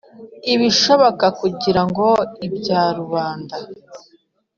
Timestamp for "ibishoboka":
0.53-1.25